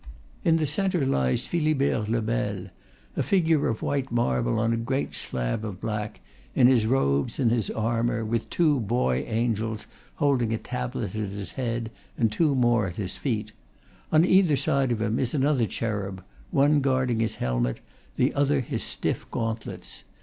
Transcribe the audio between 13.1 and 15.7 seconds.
feet. On either side of him is another